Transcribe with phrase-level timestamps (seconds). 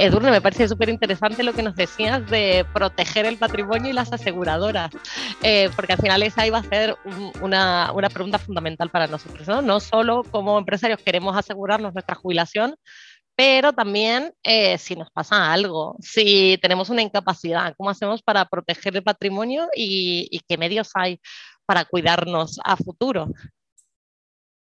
[0.00, 4.10] Edurne, me parece súper interesante lo que nos decías de proteger el patrimonio y las
[4.14, 4.90] aseguradoras,
[5.42, 6.96] eh, porque al final esa iba a ser
[7.42, 9.78] una, una, pregunta fundamental para nosotros, ¿no?
[9.78, 12.74] Solo como empresarios queremos asegurarnos nuestra jubilación,
[13.36, 18.96] pero también eh, si nos pasa algo, si tenemos una incapacidad, ¿cómo hacemos para proteger
[18.96, 21.20] el patrimonio y qué medios hay
[21.66, 23.28] para cuidarnos a futuro?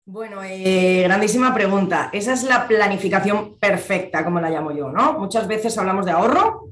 [0.06, 2.10] Bueno, eh, grandísima pregunta.
[2.12, 5.18] Esa es la planificación perfecta, como la llamo yo, ¿no?
[5.18, 6.68] Muchas veces hablamos de ahorro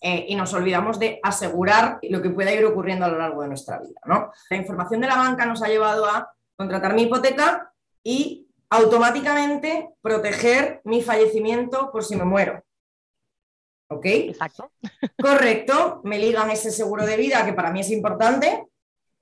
[0.00, 3.48] eh, y nos olvidamos de asegurar lo que pueda ir ocurriendo a lo largo de
[3.48, 4.32] nuestra vida, ¿no?
[4.50, 7.72] La información de la banca nos ha llevado a contratar mi hipoteca
[8.02, 12.64] y automáticamente proteger mi fallecimiento por si me muero.
[13.90, 14.06] ¿Ok?
[14.06, 14.72] Exacto.
[15.20, 18.66] Correcto, me ligan ese seguro de vida que para mí es importante,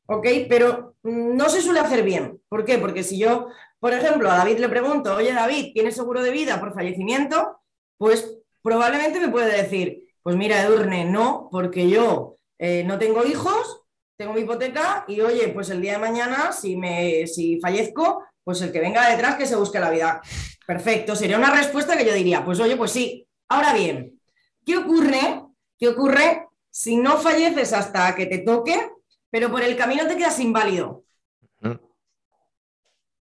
[0.08, 0.26] ¿ok?
[0.48, 2.40] Pero no se suele hacer bien.
[2.48, 2.78] ¿Por qué?
[2.78, 3.48] Porque si yo,
[3.78, 7.60] por ejemplo, a David le pregunto, oye David, ¿tienes seguro de vida por fallecimiento?
[7.98, 13.82] Pues probablemente me puede decir, pues mira, Edurne, no, porque yo eh, no tengo hijos,
[14.16, 18.62] tengo mi hipoteca y oye, pues el día de mañana, si, me, si fallezco, pues
[18.62, 20.22] el que venga detrás que se busque la vida.
[20.66, 23.26] Perfecto, sería una respuesta que yo diría, pues oye, pues sí.
[23.50, 24.20] Ahora bien,
[24.64, 25.44] ¿qué ocurre?
[25.78, 28.90] ¿Qué ocurre si no falleces hasta que te toque?
[29.30, 31.04] Pero por el camino te quedas inválido.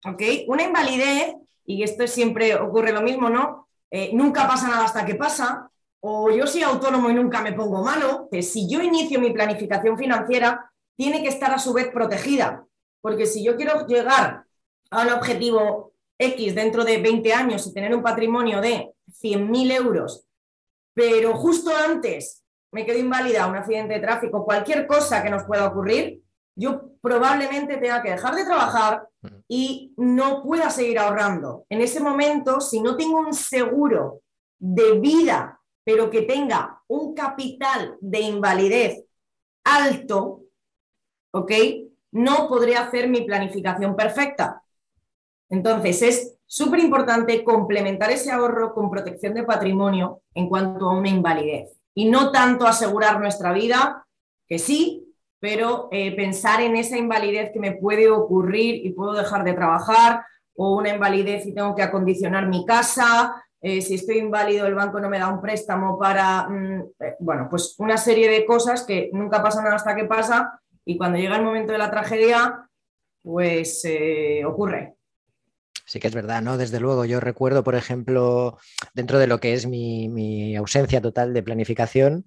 [0.05, 0.21] ¿Ok?
[0.47, 3.67] Una invalidez, y esto siempre ocurre lo mismo, ¿no?
[3.91, 5.69] Eh, nunca pasa nada hasta que pasa,
[5.99, 9.97] o yo soy autónomo y nunca me pongo malo, que si yo inicio mi planificación
[9.97, 12.65] financiera, tiene que estar a su vez protegida,
[13.01, 14.45] porque si yo quiero llegar
[14.89, 20.25] a un objetivo X dentro de 20 años y tener un patrimonio de 100.000 euros,
[20.93, 25.67] pero justo antes me quedo inválida, un accidente de tráfico, cualquier cosa que nos pueda
[25.67, 26.21] ocurrir,
[26.55, 29.07] yo probablemente tenga que dejar de trabajar
[29.47, 31.65] y no pueda seguir ahorrando.
[31.69, 34.21] En ese momento, si no tengo un seguro
[34.57, 39.05] de vida, pero que tenga un capital de invalidez
[39.63, 40.41] alto,
[41.31, 41.51] ¿ok?
[42.11, 44.63] No podré hacer mi planificación perfecta.
[45.49, 51.09] Entonces, es súper importante complementar ese ahorro con protección de patrimonio en cuanto a una
[51.09, 54.05] invalidez y no tanto asegurar nuestra vida,
[54.47, 59.43] que sí, pero eh, pensar en esa invalidez que me puede ocurrir y puedo dejar
[59.43, 60.23] de trabajar,
[60.55, 64.99] o una invalidez y tengo que acondicionar mi casa, eh, si estoy inválido el banco
[64.99, 69.09] no me da un préstamo para, mm, eh, bueno, pues una serie de cosas que
[69.11, 72.69] nunca pasan hasta que pasa y cuando llega el momento de la tragedia,
[73.23, 73.83] pues
[74.45, 74.96] ocurre.
[75.87, 76.57] Sí que es verdad, ¿no?
[76.57, 78.57] Desde luego, yo recuerdo, por ejemplo,
[78.93, 82.25] dentro de lo que es mi, ausencia total de planificación,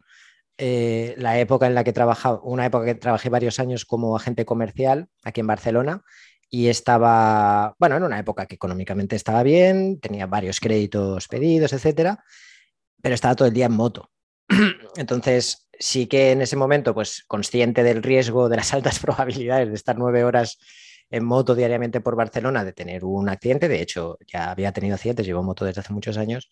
[0.56, 4.47] eh, la época en la que trabajaba, una época que trabajé varios años como agente
[4.47, 6.03] comercial aquí en Barcelona
[6.48, 12.25] y estaba, bueno, en una época que económicamente estaba bien, tenía varios créditos pedidos, etcétera,
[13.03, 14.10] pero estaba todo el día en moto.
[14.97, 19.75] Entonces, sí que en ese momento, pues consciente del riesgo, de las altas probabilidades de
[19.75, 20.59] estar nueve horas
[21.10, 25.26] en moto diariamente por Barcelona de tener un accidente, de hecho ya había tenido accidentes,
[25.26, 26.48] llevo moto desde hace muchos años,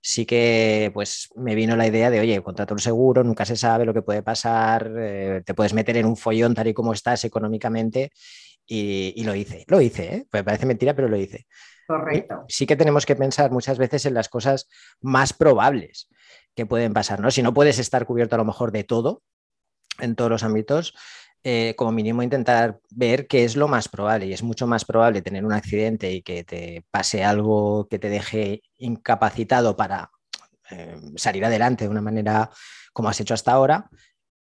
[0.00, 3.84] sí que pues me vino la idea de, oye, contrato un seguro, nunca se sabe
[3.84, 7.24] lo que puede pasar, eh, te puedes meter en un follón tal y como estás
[7.24, 8.12] económicamente
[8.64, 10.26] y, lo hice, lo hice, ¿eh?
[10.30, 11.46] pues parece mentira, pero lo hice.
[11.86, 12.44] Correcto.
[12.48, 14.68] Sí que tenemos que pensar muchas veces en las cosas
[15.00, 16.08] más probables
[16.54, 17.30] que pueden pasar, ¿no?
[17.30, 19.22] Si no puedes estar cubierto a lo mejor de todo,
[20.00, 20.94] en todos los ámbitos,
[21.48, 24.26] eh, como mínimo intentar ver qué es lo más probable.
[24.26, 28.08] Y es mucho más probable tener un accidente y que te pase algo que te
[28.08, 30.10] deje incapacitado para
[30.72, 32.50] eh, salir adelante de una manera
[32.92, 33.88] como has hecho hasta ahora,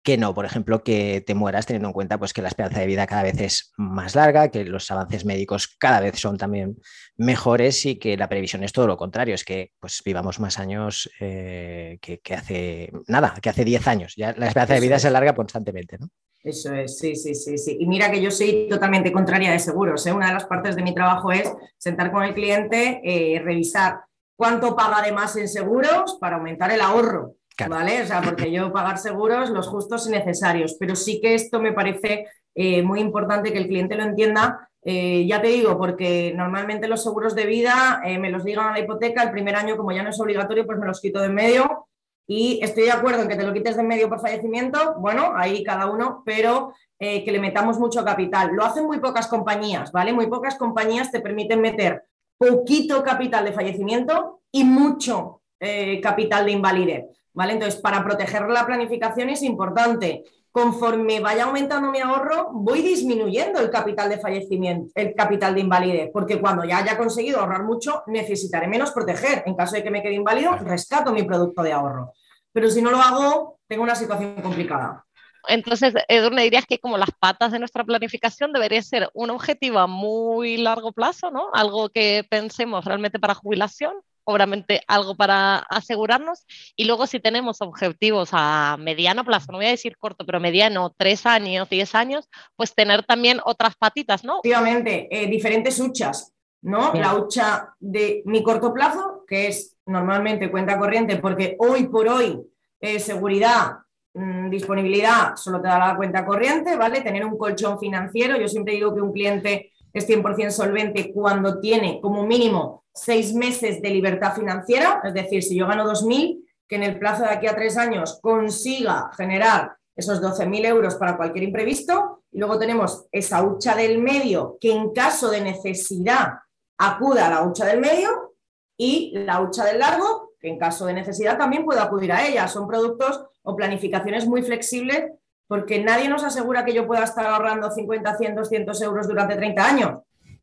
[0.02, 2.88] que no, por ejemplo, que te mueras teniendo en cuenta pues, que la esperanza de
[2.88, 6.78] vida cada vez es más larga, que los avances médicos cada vez son también
[7.16, 11.12] mejores y que la previsión es todo lo contrario, es que pues, vivamos más años
[11.20, 14.14] eh, que, que, hace nada, que hace 10 años.
[14.18, 16.00] Ya la esperanza de vida se alarga constantemente.
[16.00, 16.10] ¿no?
[16.44, 17.78] Eso es, sí, sí, sí, sí.
[17.80, 20.06] Y mira que yo soy totalmente contraria de seguros.
[20.06, 20.14] ¿eh?
[20.14, 24.02] Una de las partes de mi trabajo es sentar con el cliente, eh, revisar
[24.36, 27.34] cuánto paga de más en seguros para aumentar el ahorro.
[27.68, 28.04] ¿Vale?
[28.04, 31.74] O sea, porque yo pagar seguros los justos y necesarios, pero sí que esto me
[31.74, 34.70] parece eh, muy importante que el cliente lo entienda.
[34.84, 39.24] ya te digo, porque normalmente los seguros de vida me los digan a la hipoteca,
[39.24, 41.87] el primer año, como ya no es obligatorio, pues me los quito de en medio
[42.28, 45.32] y estoy de acuerdo en que te lo quites de en medio por fallecimiento, bueno,
[45.36, 48.52] ahí cada uno, pero eh, que le metamos mucho capital.
[48.54, 50.12] Lo hacen muy pocas compañías, ¿vale?
[50.12, 52.04] Muy pocas compañías te permiten meter
[52.38, 57.54] poquito capital de fallecimiento y mucho eh, capital de invalidez, ¿vale?
[57.54, 60.26] Entonces, para proteger la planificación es importante
[60.58, 66.10] conforme vaya aumentando mi ahorro, voy disminuyendo el capital de fallecimiento, el capital de invalidez,
[66.12, 69.44] porque cuando ya haya conseguido ahorrar mucho, necesitaré menos proteger.
[69.46, 72.12] En caso de que me quede inválido, rescato mi producto de ahorro.
[72.52, 75.06] Pero si no lo hago, tengo una situación complicada.
[75.48, 79.86] Entonces, Edurne, dirías que como las patas de nuestra planificación debería ser un objetivo a
[79.86, 81.52] muy largo plazo, ¿no?
[81.54, 83.94] Algo que pensemos realmente para jubilación,
[84.28, 86.46] obviamente algo para asegurarnos,
[86.76, 90.94] y luego si tenemos objetivos a mediano plazo, no voy a decir corto, pero mediano,
[90.96, 94.42] tres años, diez años, pues tener también otras patitas, ¿no?
[94.44, 96.94] Efectivamente, eh, diferentes huchas, ¿no?
[96.94, 102.42] La hucha de mi corto plazo, que es normalmente cuenta corriente, porque hoy por hoy
[102.80, 103.78] eh, seguridad
[104.18, 107.02] Mm, disponibilidad solo te da la cuenta corriente, ¿vale?
[107.02, 108.36] Tener un colchón financiero.
[108.36, 113.82] Yo siempre digo que un cliente es 100% solvente cuando tiene como mínimo seis meses
[113.82, 117.48] de libertad financiera, es decir, si yo gano 2.000, que en el plazo de aquí
[117.48, 122.24] a tres años consiga generar esos 12.000 euros para cualquier imprevisto.
[122.32, 126.34] Y luego tenemos esa hucha del medio que en caso de necesidad
[126.78, 128.36] acuda a la hucha del medio
[128.78, 132.48] y la hucha del largo que en caso de necesidad también puedo acudir a ella.
[132.48, 135.12] Son productos o planificaciones muy flexibles
[135.48, 139.66] porque nadie nos asegura que yo pueda estar ahorrando 50, 100, 200 euros durante 30
[139.66, 139.92] años.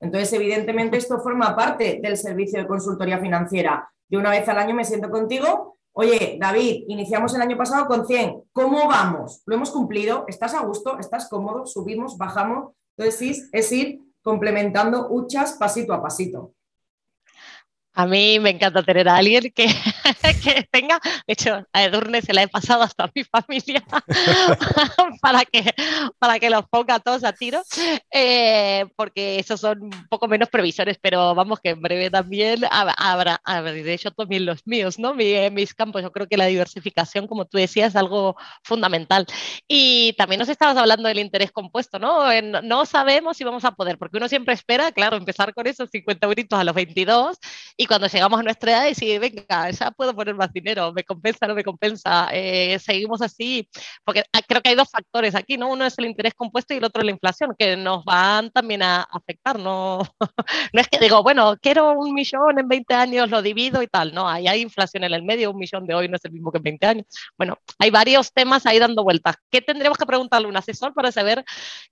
[0.01, 3.89] Entonces, evidentemente, esto forma parte del servicio de consultoría financiera.
[4.09, 5.79] Yo una vez al año me siento contigo.
[5.93, 8.43] Oye, David, iniciamos el año pasado con 100.
[8.53, 9.43] ¿Cómo vamos?
[9.47, 10.25] ¿Lo hemos cumplido?
[10.27, 10.99] ¿Estás a gusto?
[10.99, 11.67] ¿Estás cómodo?
[11.67, 12.19] ¿Subimos?
[12.19, 12.73] ¿Bajamos?
[12.97, 16.53] Entonces, es ir complementando huchas pasito a pasito.
[17.93, 19.67] A mí me encanta tener a alguien que,
[20.43, 23.83] que tenga, de hecho, a Edurne se la he pasado hasta a mi familia
[25.21, 25.73] para, que,
[26.19, 27.63] para que los ponga todos a tiro,
[28.11, 33.41] eh, porque esos son un poco menos previsores, pero vamos que en breve también habrá,
[33.63, 35.15] de hecho también los míos, ¿no?
[35.15, 39.27] mis campos, yo creo que la diversificación, como tú decías, es algo fundamental.
[39.69, 42.25] Y también nos estabas hablando del interés compuesto, ¿no?
[42.43, 46.27] no sabemos si vamos a poder, porque uno siempre espera, claro, empezar con esos 50
[46.27, 47.39] euritos a los 22
[47.77, 51.47] y cuando llegamos a nuestra edad decir, venga, ya puedo poner más dinero, me compensa,
[51.47, 53.69] no me compensa, eh, seguimos así,
[54.05, 55.71] porque creo que hay dos factores aquí, ¿no?
[55.71, 59.03] Uno es el interés compuesto y el otro la inflación, que nos van también a
[59.03, 60.01] afectar, ¿no?
[60.73, 64.15] no es que digo, bueno, quiero un millón en 20 años, lo divido y tal,
[64.15, 66.51] no, ahí hay inflación en el medio, un millón de hoy no es el mismo
[66.53, 67.07] que en 20 años.
[67.37, 69.37] Bueno, hay varios temas ahí dando vueltas.
[69.51, 71.45] ¿Qué tendríamos que preguntarle a un asesor para saber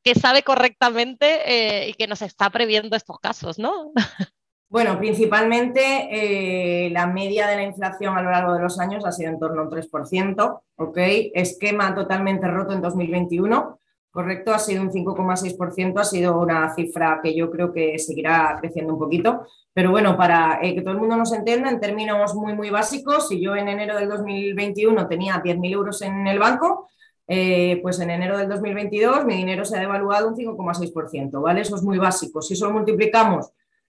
[0.02, 3.93] que sabe correctamente eh, y que nos está previendo estos casos, ¿no?
[4.72, 9.12] Bueno, principalmente eh, la media de la inflación a lo largo de los años ha
[9.12, 10.96] sido en torno a un 3%, ¿ok?
[11.34, 13.78] Esquema totalmente roto en 2021,
[14.10, 14.54] ¿correcto?
[14.54, 18.98] Ha sido un 5,6%, ha sido una cifra que yo creo que seguirá creciendo un
[18.98, 22.70] poquito, pero bueno, para eh, que todo el mundo nos entienda, en términos muy, muy
[22.70, 26.88] básicos, si yo en enero del 2021 tenía 10.000 euros en el banco,
[27.28, 31.60] eh, pues en enero del 2022 mi dinero se ha devaluado un 5,6%, ¿vale?
[31.60, 32.40] Eso es muy básico.
[32.40, 33.52] Si eso lo multiplicamos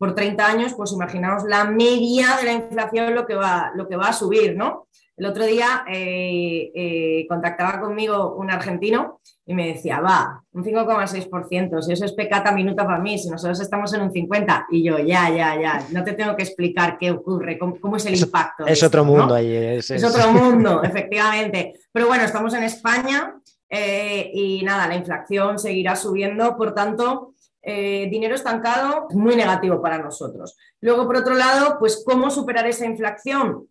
[0.03, 3.95] por 30 años, pues imaginaos la media de la inflación lo que va, lo que
[3.95, 4.89] va a subir, ¿no?
[5.15, 11.81] El otro día eh, eh, contactaba conmigo un argentino y me decía, va, un 5,6%,
[11.81, 14.99] si eso es pecata minuta para mí, si nosotros estamos en un 50%, y yo,
[14.99, 18.67] ya, ya, ya, no te tengo que explicar qué ocurre, cómo, es el impacto.
[18.67, 19.55] Es, otro mundo ahí.
[19.55, 21.75] Es, es, otro mundo, efectivamente.
[21.93, 23.35] Pero bueno, estamos en España
[23.69, 27.32] eh, y nada, la inflación seguirá subiendo, por tanto,
[27.65, 30.57] eh, dinero estancado, muy negativo para nosotros.
[30.81, 33.67] Luego, por otro lado, pues cómo superar esa inflación,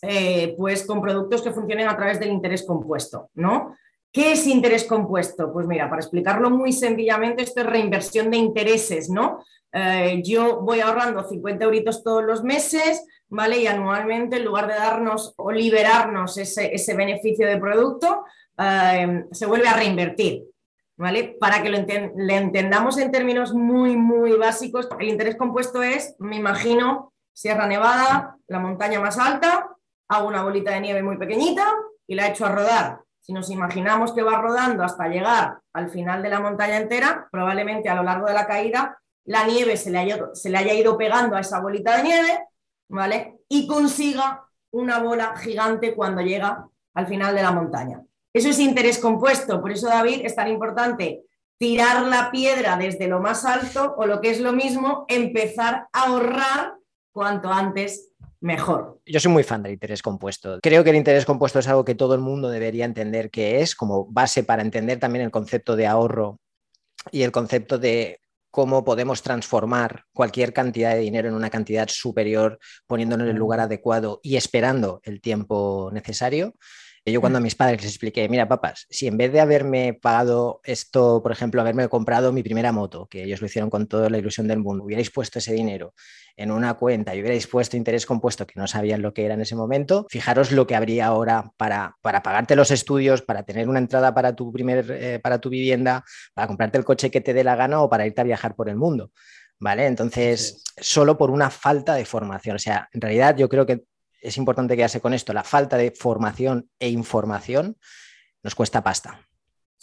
[0.00, 3.76] eh, pues con productos que funcionen a través del interés compuesto, ¿no?
[4.10, 5.52] ¿Qué es interés compuesto?
[5.52, 9.44] Pues mira, para explicarlo muy sencillamente, esto es reinversión de intereses, ¿no?
[9.72, 13.58] Eh, yo voy ahorrando 50 euritos todos los meses, ¿vale?
[13.58, 18.24] Y anualmente, en lugar de darnos o liberarnos ese, ese beneficio de producto,
[19.32, 20.44] se vuelve a reinvertir.
[20.96, 21.36] ¿Vale?
[21.40, 27.12] Para que lo entendamos en términos muy, muy básicos, el interés compuesto es, me imagino,
[27.32, 29.70] Sierra Nevada, la montaña más alta,
[30.08, 31.66] hago una bolita de nieve muy pequeñita
[32.06, 33.00] y la echo a rodar.
[33.20, 37.88] Si nos imaginamos que va rodando hasta llegar al final de la montaña entera, probablemente
[37.88, 40.98] a lo largo de la caída la nieve se le haya, se le haya ido
[40.98, 42.48] pegando a esa bolita de nieve,
[42.88, 43.40] ¿vale?
[43.48, 48.02] Y consiga una bola gigante cuando llega al final de la montaña.
[48.34, 51.22] Eso es interés compuesto, por eso David es tan importante
[51.56, 56.02] tirar la piedra desde lo más alto o lo que es lo mismo, empezar a
[56.06, 56.74] ahorrar
[57.12, 58.10] cuanto antes
[58.40, 59.00] mejor.
[59.06, 60.58] Yo soy muy fan del interés compuesto.
[60.60, 63.76] Creo que el interés compuesto es algo que todo el mundo debería entender que es
[63.76, 66.40] como base para entender también el concepto de ahorro
[67.12, 72.58] y el concepto de cómo podemos transformar cualquier cantidad de dinero en una cantidad superior
[72.86, 76.54] poniéndolo en el lugar adecuado y esperando el tiempo necesario.
[77.06, 80.62] Yo cuando a mis padres les expliqué, mira, papás, si en vez de haberme pagado
[80.64, 84.16] esto, por ejemplo, haberme comprado mi primera moto, que ellos lo hicieron con toda la
[84.16, 85.92] ilusión del mundo, hubierais puesto ese dinero
[86.34, 89.42] en una cuenta y hubierais puesto interés compuesto que no sabían lo que era en
[89.42, 93.80] ese momento, fijaros lo que habría ahora para, para pagarte los estudios, para tener una
[93.80, 97.44] entrada para tu, primer, eh, para tu vivienda, para comprarte el coche que te dé
[97.44, 99.10] la gana o para irte a viajar por el mundo.
[99.60, 99.86] ¿Vale?
[99.86, 102.56] Entonces, solo por una falta de formación.
[102.56, 103.84] O sea, en realidad yo creo que
[104.24, 105.32] es importante quedarse con esto.
[105.32, 107.76] La falta de formación e información
[108.42, 109.20] nos cuesta pasta.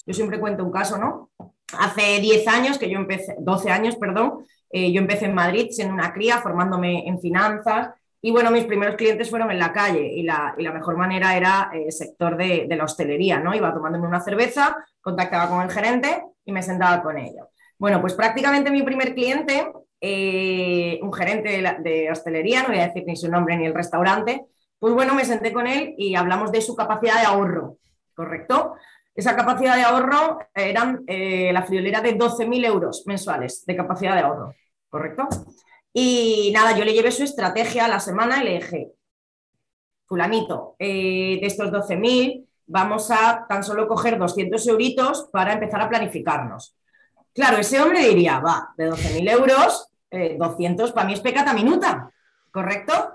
[0.05, 1.29] Yo siempre cuento un caso, ¿no?
[1.77, 5.93] Hace 10 años que yo empecé, 12 años, perdón, eh, yo empecé en Madrid siendo
[5.93, 7.91] una cría, formándome en finanzas.
[8.21, 11.91] Y bueno, mis primeros clientes fueron en la calle y la, mejor manera era el
[11.91, 13.53] sector de, la hostelería, ¿no?
[13.55, 17.47] Iba tomándome una cerveza, contactaba con el gerente y me sentaba con ellos.
[17.77, 19.71] Bueno, pues prácticamente mi primer cliente,
[20.01, 24.45] eh, un gerente de, hostelería, no voy a decir ni su nombre ni el restaurante,
[24.79, 27.77] pues bueno, me senté con él y hablamos de su capacidad de ahorro,
[28.15, 28.73] ¿correcto?
[29.13, 34.21] Esa capacidad de ahorro eran eh, la friolera de 12.000 euros mensuales de capacidad de
[34.21, 34.55] ahorro,
[34.89, 35.27] ¿correcto?
[35.93, 38.91] Y nada, yo le llevé su estrategia a la semana y le dije,
[40.07, 45.89] fulanito, eh, de estos 12.000 vamos a tan solo coger 200 euritos para empezar a
[45.89, 46.75] planificarnos.
[47.33, 52.11] Claro, ese hombre diría, va, de 12.000 euros, 200 eh, para mí es pecata minuta,
[52.51, 53.13] ¿correcto?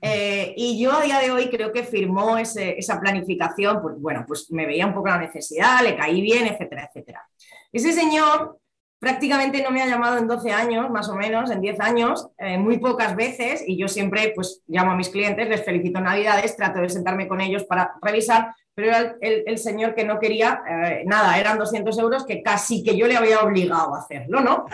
[0.00, 4.50] Eh, y yo a día de hoy creo que firmó esa planificación, pues bueno, pues
[4.50, 7.28] me veía un poco la necesidad, le caí bien, etcétera, etcétera.
[7.72, 8.58] Ese señor
[8.98, 12.58] prácticamente no me ha llamado en 12 años, más o menos, en 10 años, eh,
[12.58, 16.80] muy pocas veces, y yo siempre pues llamo a mis clientes, les felicito Navidades, trato
[16.80, 21.38] de sentarme con ellos para revisar, pero era el, señor que no quería eh, nada,
[21.38, 24.66] eran 200 euros que casi que yo le había obligado a hacerlo, ¿no?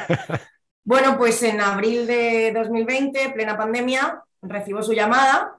[0.85, 5.59] Bueno, pues en abril de 2020, plena pandemia, recibo su llamada.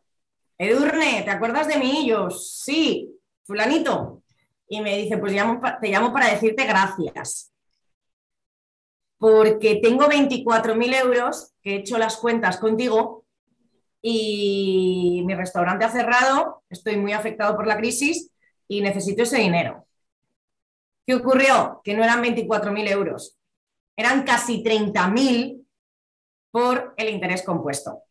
[0.58, 2.04] Edurne, ¿te acuerdas de mí?
[2.06, 4.22] Y yo, sí, fulanito.
[4.68, 7.52] Y me dice, pues te llamo para decirte gracias.
[9.18, 13.26] Porque tengo 24.000 euros que he hecho las cuentas contigo
[14.02, 18.30] y mi restaurante ha cerrado, estoy muy afectado por la crisis
[18.68, 19.88] y necesito ese dinero.
[21.08, 21.82] ¿Qué ocurrió?
[21.84, 23.36] Que no eran 24.000 euros,
[23.98, 25.66] eran casi 30.000
[26.52, 28.04] por el interés compuesto.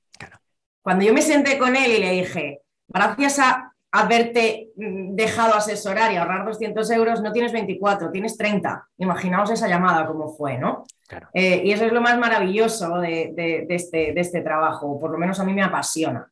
[0.83, 6.13] Cuando yo me senté con él y le dije, gracias a haberte mm, dejado asesorar
[6.13, 8.89] y ahorrar 200 euros, no tienes 24, tienes 30.
[8.99, 10.85] Imaginaos esa llamada cómo fue, ¿no?
[11.33, 15.39] Eh, y eso es lo más maravilloso de, este, de este trabajo, por lo menos
[15.39, 16.31] a mí me apasiona.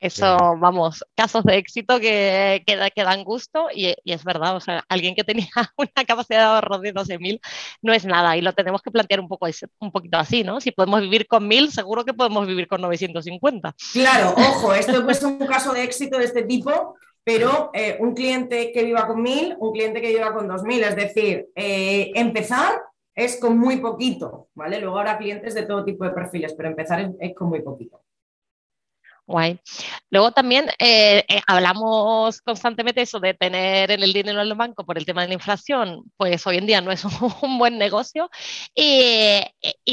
[0.00, 5.16] Eso, vamos, casos de éxito que, que, dan gusto y, es verdad, o sea, alguien
[5.16, 7.40] que tenía una capacidad de ahorro de 12.000
[7.82, 9.48] no es nada y lo tenemos que plantear un, poco,
[9.80, 10.60] un poquito así, ¿no?
[10.60, 13.74] Si podemos vivir con 1.000, seguro que podemos vivir con 950.
[13.92, 18.70] Claro, ojo, esto es un caso de éxito de este tipo, pero eh, un cliente
[18.72, 22.80] que viva con 1.000, un cliente que viva con 2.000, es decir, eh, empezar
[23.16, 24.78] es con muy poquito, ¿vale?
[24.78, 28.00] Luego habrá clientes de todo tipo de perfiles, pero empezar es con muy poquito.
[29.28, 29.60] Guay.
[30.10, 34.86] Luego también eh, eh, hablamos constantemente eso de tener en el dinero en el banco
[34.86, 37.04] por el tema de la inflación, pues hoy en día no es
[37.42, 38.30] un, buen negocio
[38.74, 39.42] y,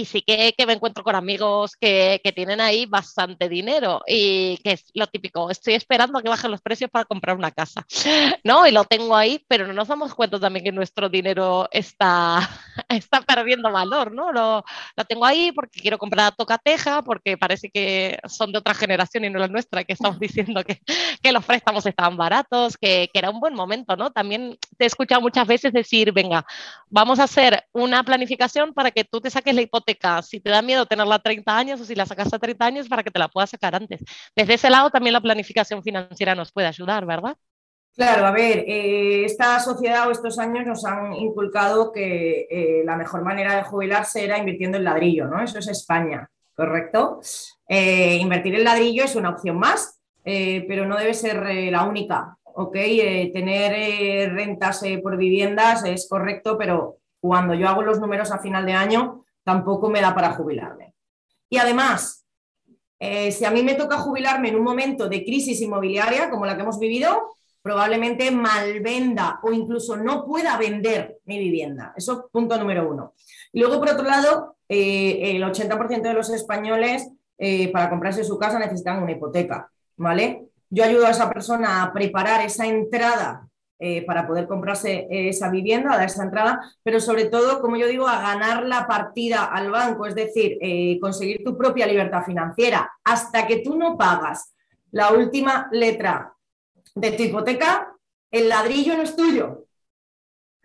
[0.05, 4.85] sí que, me encuentro con amigos que, que, tienen ahí bastante dinero y que es
[4.93, 7.85] lo típico, estoy esperando a que bajen los precios para comprar una casa,
[8.45, 8.65] ¿no?
[8.65, 12.39] Y lo tengo ahí, pero no nos damos cuenta también que nuestro dinero está,
[12.87, 14.31] está perdiendo valor, ¿no?
[14.31, 14.63] Lo,
[14.95, 19.24] lo tengo ahí porque quiero comprar a tocateja, porque parece que son de otra generación
[19.25, 20.81] y no la nuestra, que estamos diciendo que,
[21.21, 24.11] que los préstamos estaban baratos, que, que, era un buen momento, ¿no?
[24.11, 26.45] También te he escuchado muchas veces decir, venga,
[26.89, 30.61] vamos a hacer una planificación para que tú te saques la hipoteca, si te da
[30.61, 33.19] miedo tenerla a 30 años o si la sacas a 30 años para que te
[33.19, 34.01] la puedas sacar antes.
[34.35, 37.35] Desde ese lado también la planificación financiera nos puede ayudar, ¿verdad?
[37.95, 42.97] Claro, a ver, eh, esta sociedad o estos años nos han inculcado que eh, la
[42.97, 45.41] mejor manera de jubilarse era invirtiendo en ladrillo, ¿no?
[45.41, 47.19] Eso es España, ¿correcto?
[47.67, 51.83] Eh, invertir en ladrillo es una opción más, eh, pero no debe ser eh, la
[51.83, 52.37] única.
[52.57, 52.71] ¿ok?
[53.33, 58.71] tener rentas por viviendas es correcto, pero cuando yo hago los números a final de
[58.71, 60.93] año, tampoco me da para jubilarme.
[61.49, 62.25] Y además,
[62.97, 66.61] si a mí me toca jubilarme en un momento de crisis inmobiliaria como la que
[66.61, 67.35] hemos vivido,
[67.65, 71.95] probablemente malvenda o incluso no pueda vender mi vivienda.
[71.97, 73.15] Eso punto número uno.
[73.51, 78.59] Y luego, por otro lado, el 80% de los españoles eh, para comprarse su casa
[78.59, 80.45] necesitan una hipoteca, ¿vale?
[80.69, 85.91] Yo ayudo a esa persona a preparar esa entrada eh, para poder comprarse esa vivienda,
[85.91, 89.69] a dar esa entrada, pero sobre todo, como yo digo, a ganar la partida al
[89.69, 92.89] banco, es decir, eh, conseguir tu propia libertad financiera.
[93.03, 94.55] Hasta que tú no pagas
[94.91, 96.33] la última letra
[96.95, 97.93] de tu hipoteca,
[98.31, 99.64] el ladrillo no es tuyo.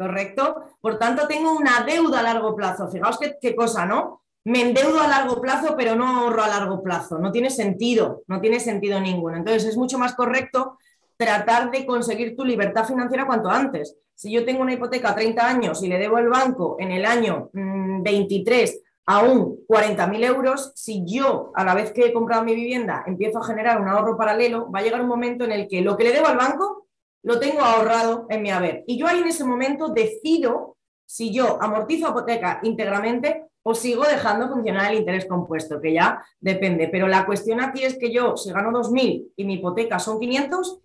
[0.00, 0.64] ¿Correcto?
[0.80, 2.88] Por tanto, tengo una deuda a largo plazo.
[2.88, 4.22] Fijaos qué, cosa, ¿no?
[4.44, 7.18] Me endeudo a largo plazo, pero no ahorro a largo plazo.
[7.18, 9.36] No tiene sentido, no tiene sentido ninguno.
[9.36, 10.78] Entonces, es mucho más correcto
[11.18, 13.94] tratar de conseguir tu libertad financiera cuanto antes.
[14.14, 17.04] Si yo tengo una hipoteca a 30 años y le debo al banco en el
[17.04, 22.54] año 23 mm, aún 40.000 euros, si yo a la vez que he comprado mi
[22.54, 25.82] vivienda empiezo a generar un ahorro paralelo, va a llegar un momento en el que
[25.82, 26.86] lo que le debo al banco
[27.22, 28.84] lo tengo ahorrado en mi haber.
[28.86, 34.48] Y yo ahí en ese momento decido si yo amortizo hipoteca íntegramente o sigo dejando
[34.48, 36.88] funcionar el interés compuesto, que ya depende.
[36.88, 40.80] Pero la cuestión aquí es que yo, si gano 2.000 y mi hipoteca son 500,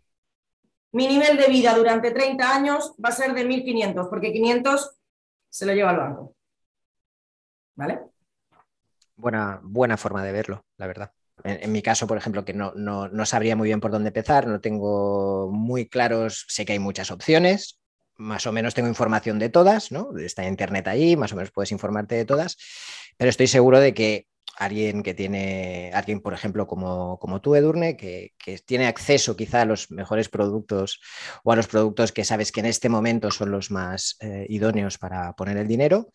[0.92, 4.98] mi nivel de vida durante 30 años va a ser de 1.500, porque 500
[5.50, 6.36] se lo lleva al banco.
[7.76, 8.00] ¿Vale?
[9.16, 11.12] Buena, buena forma de verlo, la verdad.
[11.44, 14.62] En, mi caso, por ejemplo, que no, no, sabría muy bien por dónde empezar, no
[14.62, 17.80] tengo muy claros, sé que hay muchas opciones,
[18.16, 20.18] más o menos tengo información de todas, ¿no?
[20.18, 22.58] Está internet ahí, más o menos puedes informarte de todas,
[23.18, 24.28] pero estoy seguro de que
[24.58, 28.34] alguien que tiene, alguien, por ejemplo, como, como tú, Edurne, que,
[28.66, 31.02] tiene acceso quizá a los mejores productos
[31.44, 34.98] o a los productos que sabes que en este momento son los más eh, idóneos
[34.98, 36.12] para poner el dinero,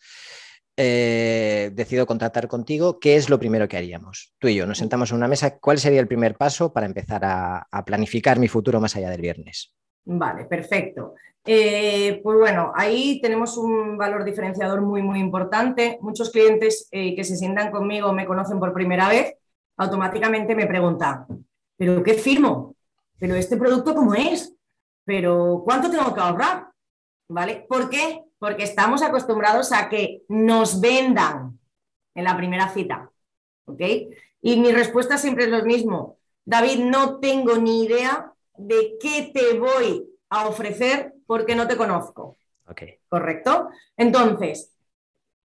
[0.83, 4.33] eh, decido contratar contigo, ¿qué es lo primero que haríamos?
[4.39, 7.21] Tú y yo nos sentamos en una mesa, ¿cuál sería el primer paso para empezar
[7.23, 9.75] a, planificar mi futuro más allá del viernes?
[10.05, 11.13] Vale, perfecto.
[11.45, 15.99] Eh, pues bueno, ahí tenemos un valor diferenciador muy, muy importante.
[16.01, 19.35] Muchos clientes eh, que se sientan conmigo, me conocen por primera vez,
[19.77, 21.27] automáticamente me preguntan,
[21.77, 22.75] ¿pero qué firmo?
[23.19, 24.55] ¿Pero este producto cómo es?
[25.05, 26.69] ¿Pero cuánto tengo que ahorrar?
[27.29, 27.67] ¿Vale?
[27.69, 28.23] ¿Por qué?
[28.41, 31.59] Porque estamos acostumbrados a que nos vendan
[32.15, 33.11] en la primera cita.
[33.65, 33.81] ¿Ok?
[34.41, 36.17] Y mi respuesta siempre es lo mismo.
[36.43, 42.35] David, no tengo ni idea de qué te voy a ofrecer porque no te conozco.
[42.67, 42.97] Okay.
[43.07, 43.69] ¿Correcto?
[43.95, 44.73] Entonces,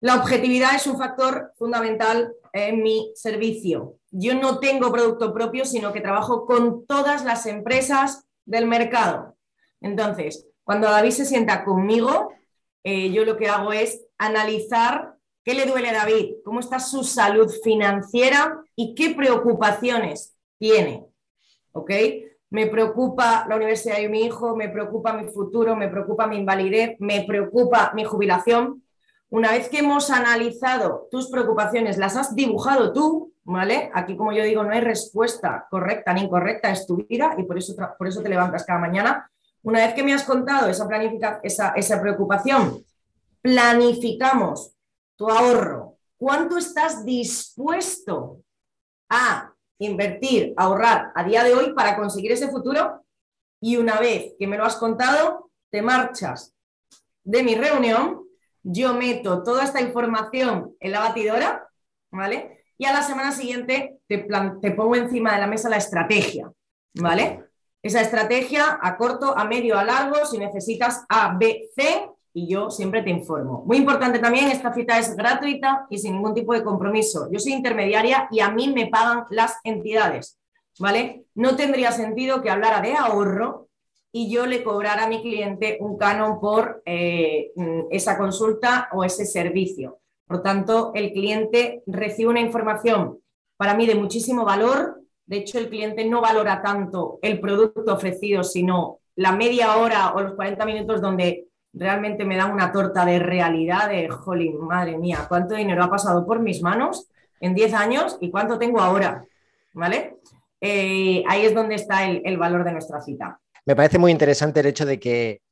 [0.00, 3.98] la objetividad es un factor fundamental en mi servicio.
[4.10, 9.36] Yo no tengo producto propio, sino que trabajo con todas las empresas del mercado.
[9.82, 12.32] Entonces, cuando David se sienta conmigo,
[12.90, 15.12] eh, yo lo que hago es analizar
[15.44, 21.04] qué le duele a David, cómo está su salud financiera y qué preocupaciones tiene.
[21.72, 21.90] ¿Ok?
[22.48, 26.96] Me preocupa la universidad de mi hijo, me preocupa mi futuro, me preocupa mi invalidez,
[26.98, 28.82] me preocupa mi jubilación.
[29.28, 33.90] Una vez que hemos analizado tus preocupaciones, las has dibujado tú, ¿vale?
[33.92, 37.58] Aquí, como yo digo, no hay respuesta correcta ni incorrecta, es tu vida y por
[37.58, 39.30] eso, por eso te levantas cada mañana.
[39.62, 40.88] Una vez que me has contado esa,
[41.42, 42.84] esa, esa preocupación,
[43.40, 44.72] planificamos
[45.16, 45.96] tu ahorro.
[46.16, 48.42] ¿Cuánto estás dispuesto
[49.08, 53.04] a invertir, ahorrar a día de hoy para conseguir ese futuro?
[53.60, 56.54] Y una vez que me lo has contado, te marchas
[57.24, 58.24] de mi reunión,
[58.62, 61.68] yo meto toda esta información en la batidora,
[62.10, 62.64] ¿vale?
[62.76, 64.26] Y a la semana siguiente te,
[64.60, 66.50] te pongo encima de la mesa la estrategia,
[66.94, 67.47] ¿vale?
[67.82, 72.70] Esa estrategia a corto, a medio, a largo, si necesitas A, B, C, y yo
[72.70, 73.64] siempre te informo.
[73.66, 77.28] Muy importante también, esta cita es gratuita y sin ningún tipo de compromiso.
[77.32, 80.38] Yo soy intermediaria y a mí me pagan las entidades,
[80.78, 81.24] ¿vale?
[81.34, 83.68] No tendría sentido que hablara de ahorro
[84.12, 87.52] y yo le cobrara a mi cliente un canon por eh,
[87.90, 89.98] esa consulta o ese servicio.
[90.26, 93.18] Por tanto, el cliente recibe una información
[93.56, 98.42] para mí de muchísimo valor, de hecho, el cliente no valora tanto el producto ofrecido,
[98.42, 103.18] sino la media hora o los 40 minutos donde realmente me dan una torta de
[103.18, 107.08] realidad de, jolín, madre mía, cuánto dinero ha pasado por mis manos
[107.40, 109.22] en 10 años y cuánto tengo ahora.
[109.74, 110.16] ¿Vale?
[110.62, 113.38] Eh, ahí es donde está el, valor de nuestra cita.
[113.66, 115.42] Me parece muy interesante el hecho de que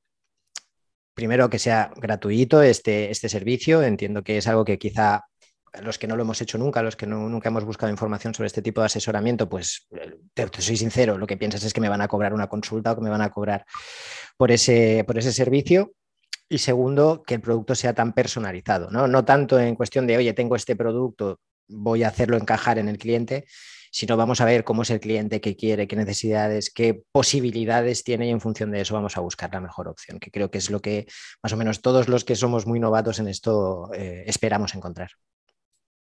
[1.12, 3.82] primero que sea gratuito este, este servicio.
[3.82, 5.26] Entiendo que es algo que quizá
[5.82, 8.62] los que no lo hemos hecho nunca, los que nunca hemos buscado información sobre este
[8.62, 9.86] tipo de asesoramiento, pues
[10.34, 12.96] te, soy sincero, lo que piensas es que me van a cobrar una consulta o
[12.96, 13.64] que me van a cobrar
[14.36, 15.92] por ese, por ese servicio.
[16.48, 19.08] Y segundo, que el producto sea tan personalizado, ¿no?
[19.08, 22.98] No tanto en cuestión de, oye, tengo este producto, voy a hacerlo encajar en el
[22.98, 23.46] cliente,
[23.90, 28.28] sino vamos a ver cómo es el cliente, qué quiere, qué necesidades, qué posibilidades tiene
[28.28, 30.70] y en función de eso vamos a buscar la mejor opción, que creo que es
[30.70, 31.06] lo que
[31.42, 35.10] más o menos todos los que somos muy novatos en esto eh, esperamos encontrar.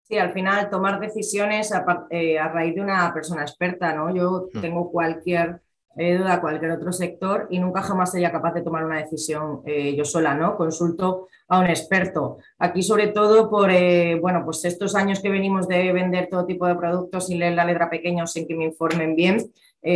[0.08, 4.14] Sí, al final tomar decisiones a, eh, raíz de una persona experta, ¿no?
[4.14, 4.60] Yo mm.
[4.60, 5.60] tengo cualquier
[5.96, 9.96] eh, duda cualquier otro sector y nunca jamás sería capaz de tomar una decisión eh,
[9.96, 10.56] yo sola, ¿no?
[10.56, 12.38] Consulto a un experto.
[12.58, 13.72] Aquí sobre todo por,
[14.20, 17.64] bueno, pues estos años que venimos de vender todo tipo de productos sin leer la
[17.64, 19.38] letra pequeña o sin que me informen bien,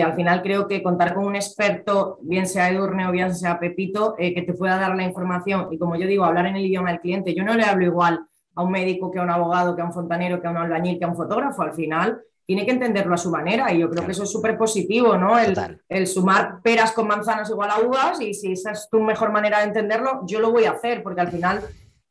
[0.02, 4.14] al final creo que contar con un experto, bien sea Edurne o bien sea Pepito,
[4.16, 7.00] que te pueda dar la información y como yo digo, hablar en el idioma del
[7.00, 7.34] cliente.
[7.34, 8.24] Yo no le hablo igual
[8.60, 10.98] a un médico que a un abogado, que a un fontanero, que a un albañil,
[10.98, 11.62] que a un fotógrafo.
[11.62, 14.58] Al final tiene que entenderlo a su manera y yo creo que eso es súper
[14.58, 15.36] positivo, ¿no?
[15.38, 19.58] El, sumar peras con manzanas igual a uvas y si esa es tu mejor manera
[19.58, 21.62] de entenderlo, yo lo voy a hacer porque al final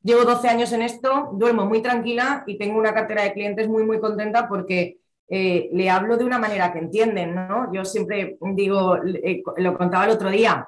[0.01, 3.83] llevo 12 años en esto, duermo muy tranquila y tengo una cartera de clientes muy,
[3.83, 7.71] muy contenta porque eh, le hablo de una manera que entienden, ¿no?
[7.73, 10.67] Yo siempre digo, eh, lo contaba el otro día,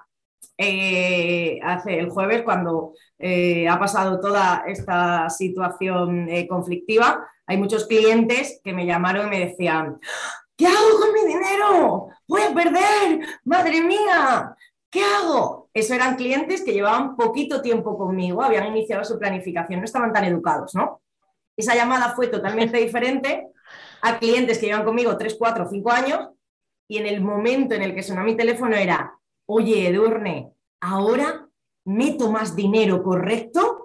[0.57, 2.93] eh, hace el jueves cuando
[3.69, 9.99] ha pasado toda esta situación conflictiva, hay muchos clientes que me llamaron y me decían,
[10.61, 12.07] ¿qué hago con mi dinero?
[12.27, 14.55] Voy a perder, madre mía,
[14.89, 15.69] ¿qué hago?
[15.73, 20.25] Eso eran clientes que llevaban poquito tiempo conmigo, habían iniciado su planificación, no estaban tan
[20.25, 21.01] educados, ¿no?
[21.55, 23.47] Esa llamada fue totalmente diferente
[24.01, 26.29] a clientes que llevan conmigo 3, 4, 5 años
[26.87, 31.47] y en el momento en el que sonó mi teléfono era, oye, Edurne, ahora
[31.85, 33.81] meto más dinero, ¿correcto?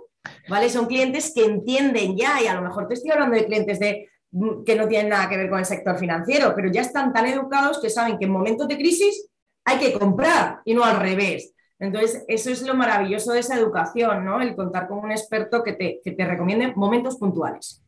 [0.49, 0.69] ¿vale?
[0.69, 4.09] Son clientes que entienden ya, y a lo mejor te estoy hablando de clientes de,
[4.33, 7.27] mm, que no tienen nada que ver con el sector financiero, pero ya están tan
[7.27, 9.29] educados que saben que en momentos de crisis
[9.65, 11.53] hay que comprar y no al revés.
[11.79, 14.41] Entonces, eso es lo maravilloso de esa educación, ¿no?
[14.41, 17.83] El contar con un experto que te, que te recomiende momentos puntuales.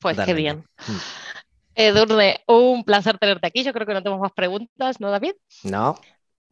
[0.00, 0.64] Pues qué bien.
[0.86, 0.96] Mm.
[1.76, 3.64] Edurne, un placer tenerte aquí.
[3.64, 5.32] Yo creo que no tenemos más preguntas, ¿no, David?
[5.62, 5.96] No.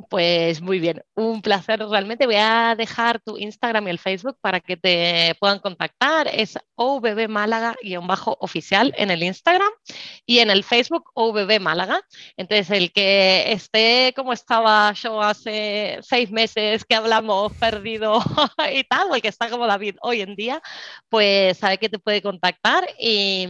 [0.08, 2.26] Pues muy bien, un placer realmente.
[2.26, 6.28] Voy a dejar tu Instagram y el Facebook para que te puedan contactar.
[6.28, 9.71] Es OVB Málaga-oficial en el Instagram
[10.26, 12.00] y en el Facebook OVB Málaga.
[12.36, 18.20] Entonces, el que esté como estaba yo hace seis meses que hablamos perdido
[18.72, 20.62] y tal, o el que está como David hoy en día,
[21.08, 23.46] pues sabe que te puede contactar y,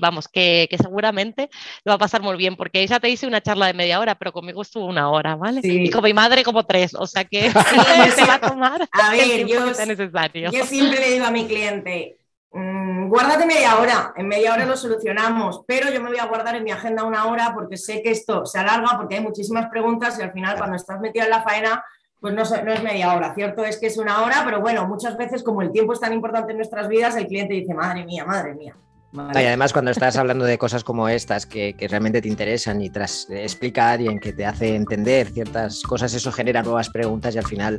[0.00, 1.48] vamos, que, seguramente
[1.84, 4.14] lo va a pasar muy bien porque ella te hice una charla de media hora,
[4.16, 5.60] pero conmigo estuvo una hora, ¿vale?
[5.62, 7.50] Y con mi madre como tres, o sea que
[8.16, 10.50] se va a tomar a ver, yo, necesario.
[10.50, 12.18] Yo siempre le digo a mi cliente,
[12.52, 16.56] mm, guárdate media hora, en media hora lo solucionamos, pero yo me voy a guardar
[16.56, 20.18] en mi agenda una hora porque sé que esto se alarga porque hay muchísimas preguntas
[20.18, 21.84] y al final cuando estás metido en la faena
[22.20, 25.16] pues no, no, es media hora, cierto es que es una hora, pero bueno, muchas
[25.16, 28.24] veces como el tiempo es tan importante en nuestras vidas, el cliente dice, madre mía,
[28.24, 28.76] madre mía.
[29.12, 33.28] Y además cuando estás hablando de cosas como estas que, realmente te interesan y tras
[33.28, 37.46] explicar y en que te hace entender ciertas cosas, eso genera nuevas preguntas y al
[37.46, 37.78] final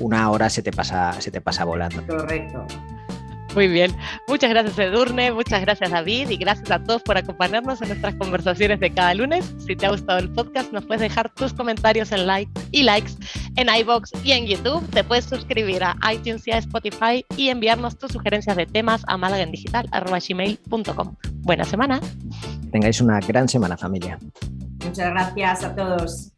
[0.00, 2.06] una hora se te pasa, se te pasa volando.
[2.06, 2.66] Correcto.
[3.54, 3.94] Muy bien.
[4.26, 5.32] Muchas gracias, Edurne.
[5.32, 6.30] Muchas gracias, David.
[6.30, 9.54] Y gracias a todos por acompañarnos en nuestras conversaciones de cada lunes.
[9.64, 13.12] Si te ha gustado el podcast, nos puedes dejar tus comentarios en like y likes
[13.56, 14.88] en iBox y en YouTube.
[14.90, 19.16] Te puedes suscribir a iTunes y a Spotify y enviarnos tus sugerencias de temas a
[19.16, 21.16] malagendigital.com.
[21.42, 22.00] Buena semana.
[22.72, 24.18] Tengáis una gran semana, familia.
[24.84, 26.32] Muchas gracias a todos.